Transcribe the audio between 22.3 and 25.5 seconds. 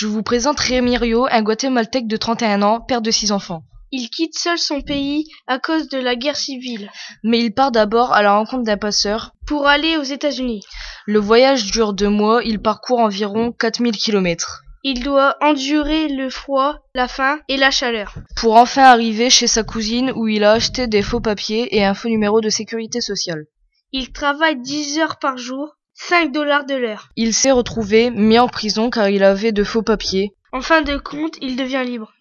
de sécurité sociale. Il travaille 10 heures par